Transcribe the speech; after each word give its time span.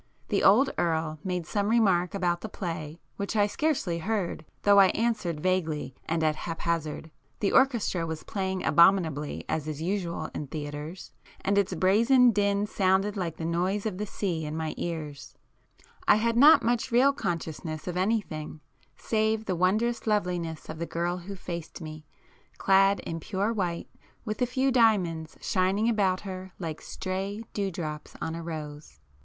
The 0.29 0.41
old 0.43 0.71
Earl 0.79 1.19
made 1.23 1.45
some 1.45 1.67
remark 1.69 2.15
about 2.15 2.41
the 2.41 2.49
play, 2.49 2.99
which 3.17 3.35
I 3.35 3.45
scarcely 3.45 3.99
heard 3.99 4.45
though 4.63 4.79
I 4.79 4.87
answered 4.87 5.39
vaguely 5.39 5.93
and 6.05 6.23
at 6.23 6.35
hap 6.35 6.61
hazard,—the 6.61 7.51
orchestra 7.51 8.07
was 8.07 8.23
playing 8.23 8.63
abominably 8.65 9.45
as 9.47 9.67
is 9.67 9.79
usual 9.79 10.31
in 10.33 10.47
theatres, 10.47 11.13
and 11.41 11.55
its 11.55 11.75
brazen 11.75 12.31
din 12.31 12.65
sounded 12.65 13.15
like 13.15 13.37
the 13.37 13.45
noise 13.45 13.85
of 13.85 13.99
the 13.99 14.07
sea 14.07 14.43
in 14.43 14.57
my 14.57 14.73
ears,—I 14.75 16.15
had 16.15 16.35
not 16.35 16.63
much 16.63 16.89
real 16.91 17.13
consciousness 17.13 17.87
of 17.87 17.95
anything 17.95 18.59
save 18.97 19.45
the 19.45 19.55
wondrous 19.55 20.07
loveliness 20.07 20.67
of 20.67 20.79
the 20.79 20.87
girl 20.87 21.17
who 21.17 21.35
faced 21.35 21.79
me, 21.79 22.07
clad 22.57 23.01
in 23.01 23.19
pure 23.19 23.53
white, 23.53 23.87
with 24.25 24.41
a 24.41 24.47
few 24.47 24.71
diamonds 24.71 25.37
shining 25.41 25.87
about 25.87 26.21
her 26.21 26.53
like 26.57 26.81
stray 26.81 27.43
dewdrops 27.53 28.15
on 28.19 28.33
a 28.33 28.41
rose. 28.41 28.99